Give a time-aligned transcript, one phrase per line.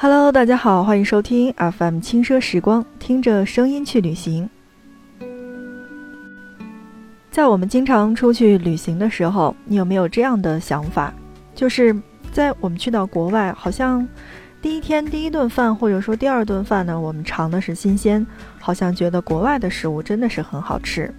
[0.00, 4.48] Hello，大家好，欢迎收听 FM 轻奢时光，听着声音去旅行。
[7.32, 11.12] 在我们经常出去旅行的时候，你有没有这样的想法？
[11.52, 14.06] 就是在我们去到国外，好像
[14.62, 18.24] 第一天第一顿饭，或者说第二顿饭呢，我们尝的是新鲜，
[18.60, 21.12] 好像觉得国外的食物真的是很好吃。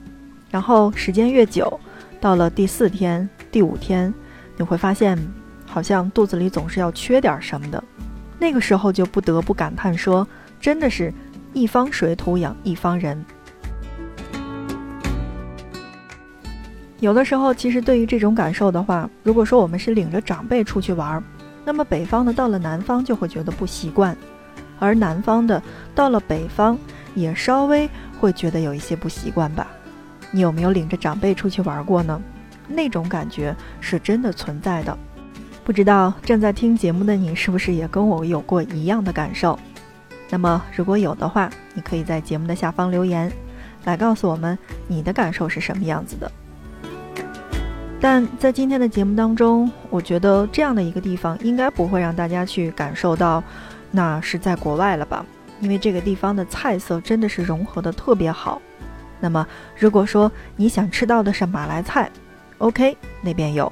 [0.49, 1.77] 然后时间越久，
[2.21, 4.13] 到了第四天、第五天，
[4.55, 5.19] 你会发现
[5.65, 7.83] 好像肚子里总是要缺点什么的。
[8.39, 10.25] 那个时候就不得不感叹说，
[10.59, 11.13] 真的是
[11.53, 13.23] 一方水土养一方人。
[17.01, 21.23] 有的时候，其实对于这种感受的话，如果说我们是领着长辈出去玩，
[21.63, 24.15] 那么北方的到了南方就会觉得不习惯，
[24.79, 25.61] 而南方的
[25.93, 26.77] 到了北方
[27.15, 29.67] 也稍微会觉得有一些不习惯吧。
[30.31, 32.21] 你有没有领着长辈出去玩过呢？
[32.67, 34.97] 那种感觉是真的存在的。
[35.69, 39.59] 不知道正在听节目的你是不是也跟我有过一样的感受？
[40.27, 43.31] 那么如果有的话，你可以在节目的下方留言，
[43.85, 46.31] 来告诉我们你的感受是什么样子的。
[48.01, 53.43] 但在今天的节目当中，我觉得这样的一个地方应该不会让大家去感受到，
[53.91, 55.23] 那是在国外了吧？
[55.61, 58.59] 因为这个地方的菜色真的是融合的特别好。
[59.19, 59.45] 那么
[59.77, 62.09] 如果说你想吃到的是马来菜
[62.57, 63.71] ，OK，那边有。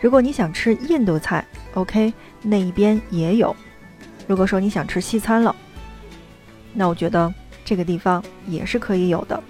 [0.00, 1.44] 如果你想吃印度菜
[1.74, 3.54] ，OK，那一边也有。
[4.26, 5.54] 如果说你想吃西餐了，
[6.74, 7.32] 那我觉得
[7.64, 9.42] 这个地方也是可以有的。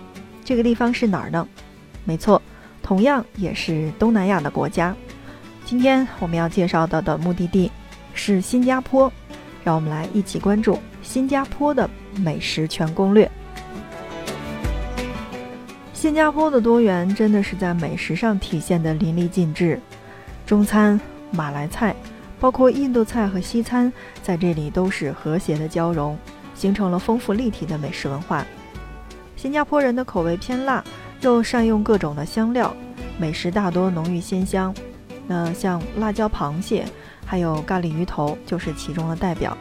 [0.45, 1.47] 这个地方是哪儿呢？
[2.05, 2.41] 没错，
[2.83, 4.95] 同样也是东南亚的国家。
[5.65, 7.71] 今天我们要介绍到的目的地
[8.15, 9.13] 是新加坡，
[9.65, 13.29] 让我们来一起关注新加坡的美食全攻略。
[15.93, 19.81] 新加坡的多元真的是在美食上体现的淋漓尽致。
[20.47, 20.99] 中餐、
[21.33, 21.93] 马来菜，
[22.39, 23.93] 包括印度菜和西餐，
[24.23, 26.17] 在这里都是和谐的交融，
[26.55, 28.47] 形成了丰富立体的美食文化。
[29.35, 30.85] 新加坡人的口味偏辣，
[31.21, 32.73] 又善用各种的香料，
[33.19, 34.73] 美食大多浓郁鲜香。
[35.27, 36.87] 那像辣椒螃蟹，
[37.25, 39.59] 还有咖喱鱼头，就是其中的代表。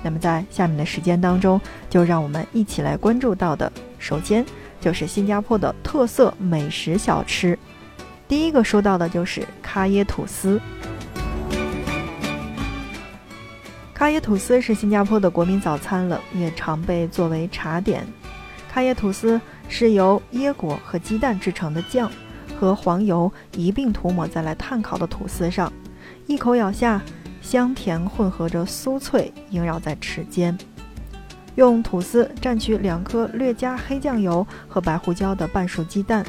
[0.00, 1.60] 那么在下面的时间当中，
[1.90, 4.46] 就让我们一起来关注到的，首先
[4.80, 7.58] 就是新加坡的特色美食小吃。
[8.30, 10.60] 第一个说到的就是咖椰吐司。
[13.92, 18.06] 咖椰吐司是新加坡的国民早餐了，也常被作为茶点。
[18.72, 22.08] 咖椰吐司是由椰果和鸡蛋制成的酱，
[22.56, 25.72] 和黄油一并涂抹在了炭烤的吐司上，
[26.28, 27.02] 一口咬下，
[27.42, 30.56] 香甜混合着酥脆萦绕在齿间。
[31.56, 36.24] 用吐司蘸取两颗略加黑酱油和白胡椒的半熟鸡蛋。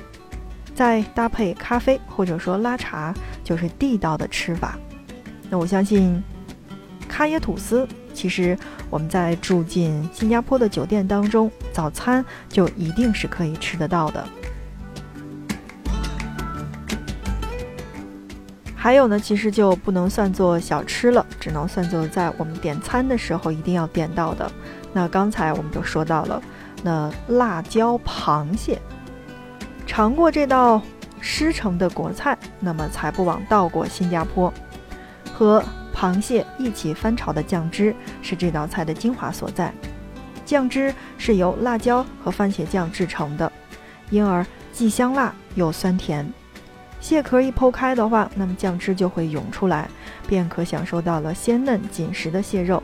[0.74, 4.78] 再搭配咖啡或者说拉茶，就是地道的吃法。
[5.50, 6.22] 那我相信，
[7.08, 8.58] 咖椰吐司其实
[8.90, 14.26] 我们在住进新加坡的酒店当中，早餐就一定是可以吃得到的。
[18.76, 24.52] 还有呢，其实就不能算作小吃了，只能算作在我们点餐的时候一定要点到的。
[24.92, 26.42] 那刚才我们就说到了，
[26.82, 28.82] 那辣椒螃蟹。
[29.92, 30.82] 尝过这道
[31.20, 34.52] 狮城的国菜，那么才不枉到过新加坡。
[35.34, 35.62] 和
[35.94, 39.74] 螃蟹一起翻炒的酱汁是这道菜的精华所在。
[40.46, 43.52] 酱汁是由辣椒和番茄酱制成的，
[44.10, 46.26] 因而既香辣又酸甜。
[47.02, 49.90] 蟹壳一剖开的话，那么酱汁就会涌出来，
[50.26, 52.82] 便可享受到了鲜嫩紧实的蟹肉。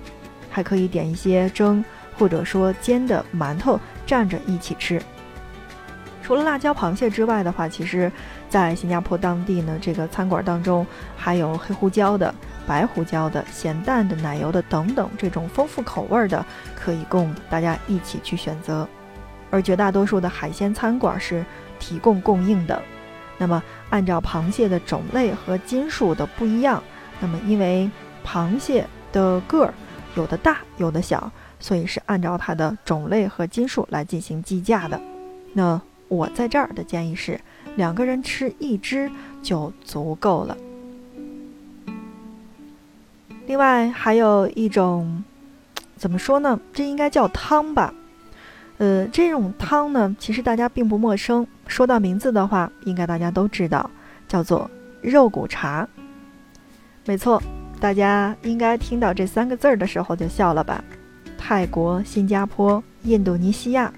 [0.50, 1.82] 还可以点一些蒸
[2.18, 5.02] 或者说煎的馒头蘸着一起吃。
[6.28, 8.12] 除了辣椒螃蟹之外的话，其实，
[8.50, 12.36] 在新加坡当地呢，这个餐馆当中还有黑胡椒的、
[12.68, 18.86] 白胡椒的、咸淡的、奶油的等等这种丰富口味的，可以供大家一起去选择。
[19.50, 21.46] 而绝大多数的海鲜餐馆是
[21.80, 22.82] 提供供应的。
[23.38, 26.84] 那么，按照螃蟹的种类和斤数的不一样，
[27.22, 27.90] 那么因为
[28.26, 29.74] 螃蟹的个儿
[30.16, 35.00] 有的大有的小，所以是按照它的种类和斤数来进行计价的。
[35.54, 37.40] 那我在这儿的建议是，
[37.76, 39.10] 两个人吃一只
[39.42, 40.58] 就足够了。
[43.46, 45.24] 另外还有一种，
[45.96, 46.60] 怎么说呢？
[46.74, 47.94] 这应该叫汤吧？
[48.78, 51.48] 呃，这种汤呢，其实大家并不陌生。
[51.66, 53.90] 说到名字的话，应该大家都知道，
[54.28, 54.70] 叫做
[55.02, 55.88] 肉骨茶。
[57.06, 57.42] 没错，
[57.80, 60.84] 大家应该听到这三个字儿的时候就笑了吧？
[61.38, 63.92] 泰国、新加坡、印度尼西亚。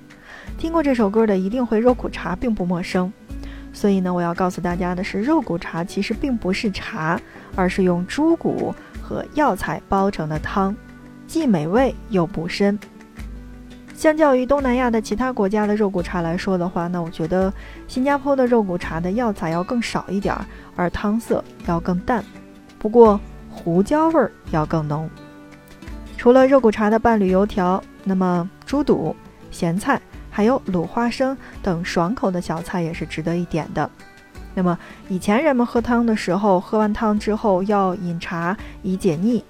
[0.57, 3.11] 听过这首歌的一定会肉骨茶并不陌生，
[3.71, 7.19] 所以呢，我要告诉大家的是，肉骨茶其实并不是茶，
[7.55, 10.75] 而是用猪骨和药材煲成的汤。
[11.27, 12.77] 既美味又补身。
[13.93, 17.53] 相较于东南亚的其他国家的肉骨茶来说的话，那我觉得
[17.87, 20.35] 新加坡的肉骨茶的药材要更少一点，
[20.75, 22.23] 而汤色要更淡，
[22.79, 23.19] 不过
[23.51, 25.07] 胡椒味儿要更浓。
[26.17, 29.15] 除了肉骨茶的伴侣油条，那么猪肚、
[29.51, 30.01] 咸菜
[30.39, 33.91] 还有卤花生等爽口的小菜也是值得一点的。
[34.55, 39.43] 那么以前人们喝汤的时候，喝完汤之后要饮茶以解腻。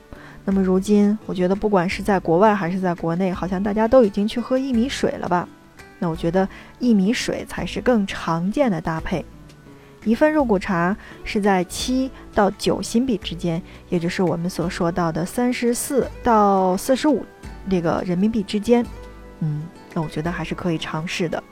[0.46, 5.48] 那么如今，我觉得不管是在国外还是在国内，好像大家都已经去喝薏米水了吧？
[6.00, 6.50] 那我觉得
[6.80, 9.24] 薏米水才是更常见的搭配。
[10.06, 17.24] 一份肉骨茶是在七到九新币之间，也就是我们所说到的三十四到四十五
[17.70, 18.84] 这个人民币之间。
[19.40, 21.44] 嗯，那我觉得还是可以尝试的。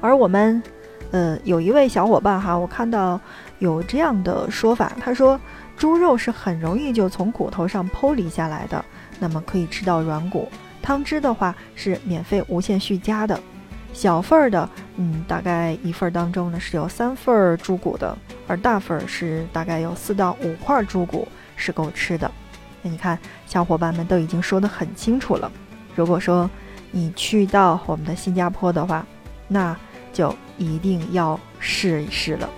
[0.00, 0.62] 而我们，
[1.10, 3.20] 呃，有一位小伙伴哈，我看到
[3.58, 5.40] 有这样的说法，他说。
[5.76, 8.84] 猪肉是很容易就从骨头上剖离下来的，
[9.18, 10.46] 那么可以吃到软骨。
[10.82, 13.40] 汤汁的话是免费无限续加的，
[13.94, 18.14] 小份儿的，嗯，大概一份儿当中呢是有三份儿猪骨的，
[18.46, 21.26] 而大份儿是大概有四到五块猪骨
[21.56, 22.30] 是够吃的。
[22.82, 25.50] 那你看，小伙伴们都已经说得很清楚了。
[26.00, 26.48] 如果说
[26.92, 29.04] 你去到我们的新加坡的话，
[29.48, 29.76] 那
[30.14, 32.48] 就一定要试一试了。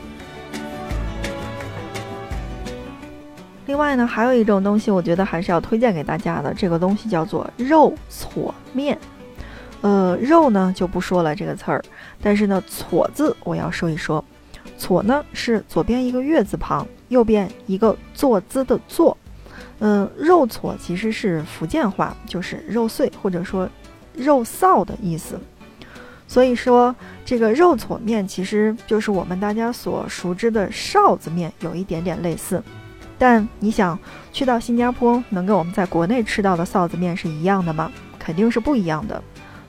[3.67, 6.55] 另外呢，还有一种东西，我觉得还是要推荐给大家的。
[6.55, 8.97] 这个东西叫做肉搓面。
[9.81, 11.83] 呃，肉呢就不说了这个词儿，
[12.23, 14.25] 但是呢，搓字我要说一说。
[14.79, 19.17] 搓呢是左边一个月字旁，右边一个坐姿的坐。
[19.85, 23.69] 嗯，肉挫其实是福建话，就是肉碎或者说
[24.15, 25.41] 肉臊的意思。
[26.29, 26.95] 所以说，
[27.25, 32.63] 这个肉挫面其实就是我们大家所熟知的臊子面，有一点点类似。
[33.19, 33.99] 但你想
[34.33, 37.91] 去到新加坡，能跟我们在国内吃到的臊子面是一样的吗？
[38.21, 39.21] 肯定是不一样的。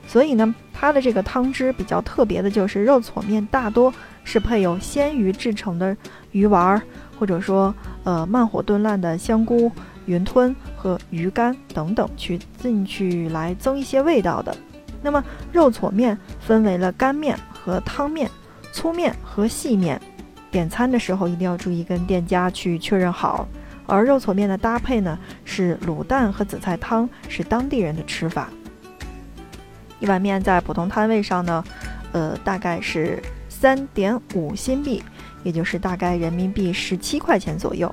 [0.06, 5.96] 所以呢，它的这个汤汁比较特别的就是肉挫面，大多是配有鲜鱼制成的
[6.30, 6.80] 鱼丸，
[7.18, 7.74] 或者说
[8.04, 9.70] 呃慢火炖烂的香菇、
[10.06, 14.56] 云吞和鱼干等等去进去来增一些味道的。
[15.02, 15.22] 那么
[15.52, 18.30] 肉搓面分为了干面和汤面、
[18.72, 20.00] 粗面和细面。
[20.50, 23.48] 点餐的时候一定要注意跟店家去确认好，
[23.86, 28.48] 而肉搓面的搭配呢是卤蛋和紫菜汤，是当地人的吃法。
[30.00, 31.64] 一碗面在普通摊位上呢，
[32.12, 35.02] 呃，大概是三点五新币，
[35.42, 37.92] 也就是大概人民币十七块钱左右。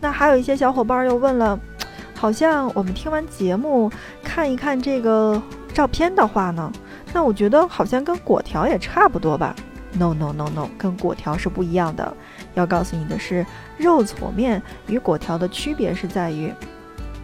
[0.00, 1.58] 那还有一些小伙伴又问了，
[2.16, 3.90] 好像我们听完节目
[4.22, 5.40] 看一看这个
[5.72, 6.72] 照片的话呢，
[7.12, 9.54] 那我觉得好像跟果条也差不多吧。
[9.92, 12.16] No no no no，跟果条是不一样的。
[12.54, 13.44] 要告诉你的是，
[13.76, 16.52] 肉搓面与果条的区别是在于，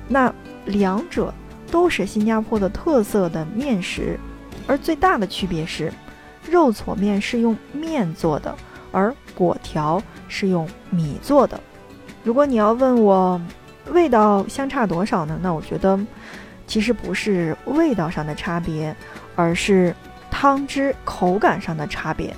[0.08, 0.32] 那
[0.64, 1.32] 两者
[1.70, 4.19] 都是新加坡的特色的面食，
[4.67, 5.93] 而最大的区别是，
[6.50, 8.55] 肉搓面是用面做的，
[8.90, 11.58] 而果条是用米做的。
[12.26, 13.40] 如果你要问我
[13.93, 15.38] 味道相差多少呢？
[15.40, 15.96] 那我觉得，
[16.67, 18.92] 其实不是味道上的差别，
[19.37, 19.95] 而是
[20.28, 22.35] 汤汁口感上的差别。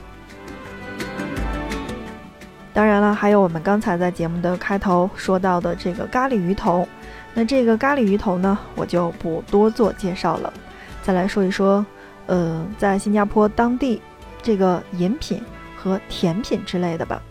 [2.75, 6.87] 当然了，还有我们刚才在节目的开头说到的这个咖喱鱼头，
[7.33, 10.53] 那这个咖喱鱼头呢，我就不多做介绍了。
[11.03, 11.85] 再来说一说，
[12.27, 14.03] 呃，在新加坡当地
[14.43, 15.43] 这个饮品
[15.79, 17.23] 和甜品之类的吧。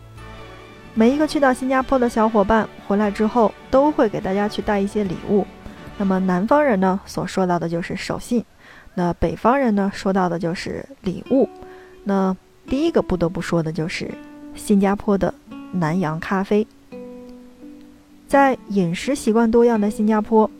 [0.98, 5.46] 每一个去到新加坡的小伙伴回来之后，都会给大家去带一些礼物。
[5.96, 8.42] 那么南方人呢，所说到的就是手信；
[8.94, 11.48] 那北方人呢，说到的就是礼物。
[12.02, 12.36] 那
[12.66, 14.10] 第一个不得不说的就是。
[14.56, 15.32] 新加坡的
[15.70, 16.66] 南洋咖啡，
[18.26, 20.50] 在饮食习惯多样的新加坡，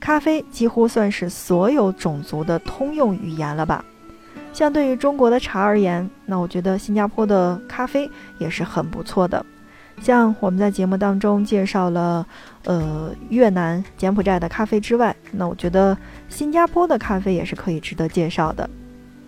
[0.00, 3.84] 咖啡几乎算是所有种族的通用语言了吧？
[4.52, 9.46] 相对于中国的茶而言，那我觉得新加坡的咖啡也是很不错的。
[10.00, 12.26] 像我们在节目当中介绍了，
[12.64, 15.96] 呃，越南、柬埔寨的咖啡之外，那我觉得
[16.28, 18.68] 新加坡的咖啡也是可以值得介绍的。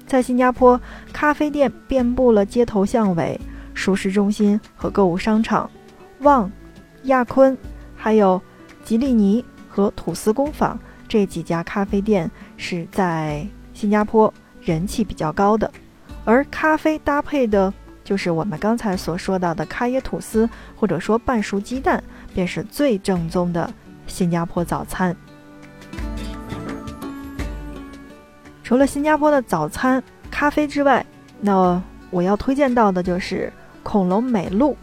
[0.06, 0.80] 在新加坡，
[1.12, 3.40] 咖啡店遍布了街头巷尾。
[3.78, 5.70] 熟食中心和购物商场，
[6.20, 6.50] 旺、
[7.02, 7.54] 亚坤，
[7.94, 8.40] 还有
[8.82, 14.32] 吉利尼和吐司工坊这几家咖啡店是在新加坡
[14.62, 15.70] 人气比较高的。
[16.24, 17.70] 而咖啡搭配的
[18.06, 23.68] 就是我们刚才所说到的咖椰吐司，或者说半熟鸡蛋，便是最正宗的
[24.06, 25.14] 新加坡早餐。
[28.62, 31.04] 除了新加坡的早餐咖啡之外，
[31.40, 33.52] 那我要推荐到的就是。
[33.88, 34.76] 恐龙美露，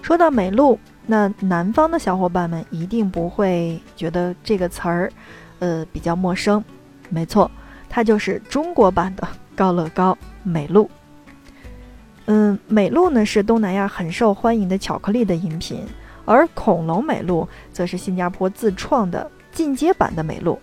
[0.00, 5.12] 说到美露，那南方的小伙伴们一定不会觉得这个词儿，
[5.58, 6.64] 呃，比较陌生。
[7.10, 7.50] 没错，
[7.90, 10.90] 它就是中国版的高乐高美露。
[12.26, 15.84] 嗯，美露呢是东南亚很受欢迎的巧克力的饮品，
[16.24, 20.58] 而恐龙美露则是新加坡自创的进阶版的美露。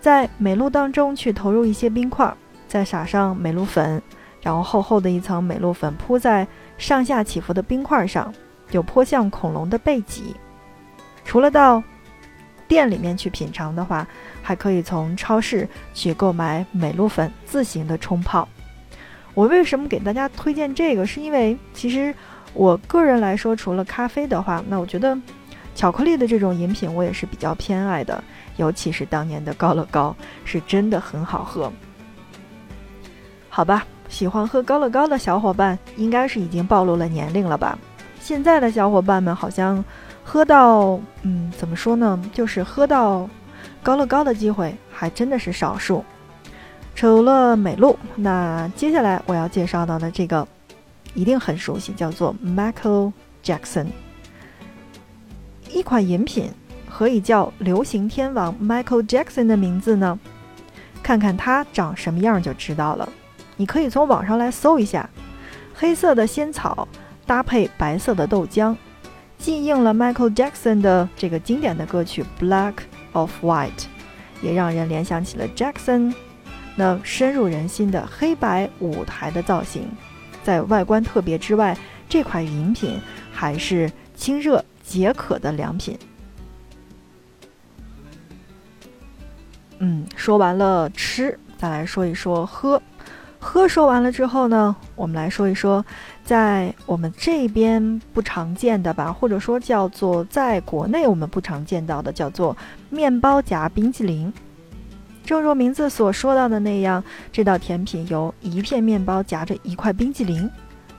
[0.00, 2.32] 在美露当中去投入一些冰块，
[2.68, 4.00] 再撒上美露粉，
[4.40, 6.46] 然后厚厚的一层美露粉铺在
[6.78, 8.32] 上下起伏的冰块上。
[8.70, 10.34] 就颇像恐龙的背脊。
[11.24, 11.80] 除了到
[12.66, 14.04] 店里面去品尝的话，
[14.42, 18.48] 还可以从超市去购买美露粉自行的冲泡。
[19.34, 21.04] 我为什么给大家推荐这个？
[21.04, 22.14] 是因为其实
[22.52, 25.18] 我个人来说，除了咖啡的话，那我觉得
[25.74, 28.22] 巧克力的这种饮品我也是比较偏爱的，
[28.56, 30.14] 尤其是当年的高乐高
[30.44, 31.72] 是真的很好喝。
[33.48, 37.76] 好吧，喜欢喝高乐高的小伙伴应该是已经暴露了年龄了吧？
[38.20, 39.84] 现在的小伙伴们好像
[40.22, 42.22] 喝到，嗯，怎么说呢？
[42.32, 43.28] 就是喝到
[43.82, 46.04] 高乐高的机会还真的是少数。
[46.94, 50.46] 除了美露，那接下来我要介绍到的这个
[51.14, 53.86] 一定很熟悉，叫做 Michael Jackson。
[55.70, 56.50] 一款饮品
[56.88, 60.18] 何以叫流行天王 Michael Jackson 的名字呢？
[61.02, 63.08] 看看它长什么样就知道了。
[63.56, 65.08] 你可以从网上来搜一下，
[65.74, 66.86] 黑色的仙草。
[67.26, 68.76] 搭配白色的豆浆，
[69.38, 72.74] 既应了 Michael Jackson 的这个经典的歌曲《Black
[73.12, 73.70] of White》，
[74.42, 76.12] 也让人联想起了 Jackson
[76.76, 79.88] 那深入人心的黑白舞台的造型。
[80.42, 81.76] 在外观特别之外，
[82.08, 83.00] 这款饮品
[83.32, 85.98] 还是清热解渴的良品。
[89.78, 92.80] 嗯，说完了吃，再来说一说喝。
[93.38, 95.84] 喝说完了之后呢，我们来说一说，
[96.24, 102.56] 在我们这边不常见的吧，或者说叫做在国内我们不常见到的，叫做
[102.88, 104.32] 面包夹冰淇淋。
[105.24, 107.02] 正如名字所说到的那样，
[107.32, 110.48] 这道甜品由一片面包夹着一块冰激凌。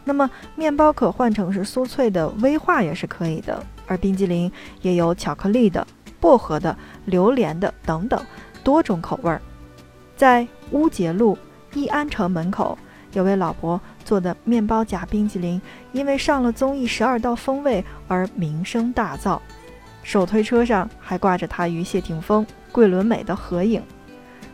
[0.03, 4.51] 那么面包可换成是酥脆的威化也是可以的，而冰激凌
[4.81, 5.85] 也有巧克力的、
[6.19, 8.19] 薄荷的、榴莲的等等
[8.63, 9.41] 多种口味儿。
[10.17, 11.37] 在乌节路。
[11.77, 12.77] 义安城门口
[13.11, 19.37] 有位老伯做的面包夹冰激凌，因为上了综艺《十二道风味》而名声大噪。
[20.03, 23.83] 手推车上还挂着他与谢霆锋、桂纶镁的合影。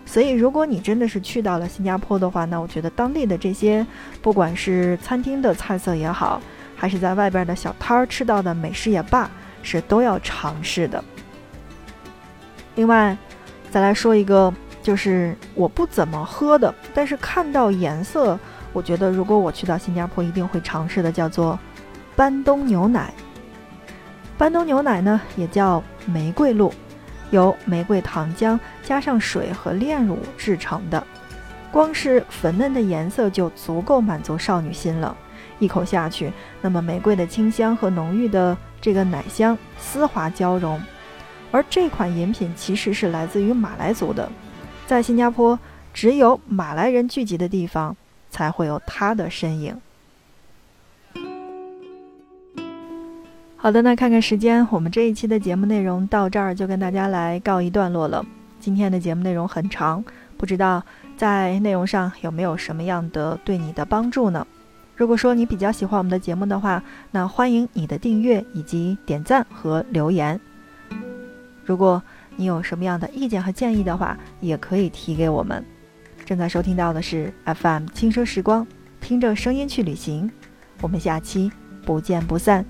[0.05, 3.85] 所以，如果你真的是去到了新加坡的话，那我觉得当地的这些，
[4.21, 6.41] 不管是餐厅的菜色也好，
[6.75, 9.29] 还是在外边的小摊儿吃到的美食也罢，
[9.63, 11.03] 是都要尝试的。
[12.75, 13.17] 另外，
[13.69, 14.53] 再来说一个。
[14.83, 18.39] 就是我不怎么喝的，但是看到颜色，
[18.73, 21.59] 我觉得如果我去到新加坡一定会尝试的，叫做
[22.15, 23.13] 班东牛奶。
[24.39, 26.73] 班东牛奶呢，也叫玫瑰露，
[27.31, 31.03] 由玫瑰糖浆加上水和炼乳制成的。
[31.71, 35.15] 光是粉嫩的颜色就足够满足少女心了。
[35.57, 40.81] 一口下去，那么玫瑰的清香和浓郁的这个奶香丝滑交融。
[41.51, 44.29] 而这款饮品其实是来自于马来族的。
[44.85, 45.57] 在新加坡，
[45.93, 47.95] 只有马来人聚集的地方
[48.29, 49.79] 才会有它的身影。
[53.63, 58.25] 好的，那看看时间，我们这一期的节目内容到这儿就跟大家来告一段落了。
[58.59, 60.03] 今天的节目内容很长，
[60.35, 60.83] 不知道
[61.15, 64.47] 在内容上有没有什么样的对你的帮助呢？
[64.95, 70.41] 如果说你比较喜欢我们的节目的话，那欢迎你的订阅以及点赞和留言。
[71.63, 72.01] 如果
[72.35, 75.63] 你有什么样的意见和建议的话，也可以提给我们。
[76.25, 78.65] 正在收听到的是 FM 轻奢时光，
[78.99, 80.31] 听着声音去旅行。
[80.81, 81.51] 我们下期
[81.85, 82.65] 不见不散。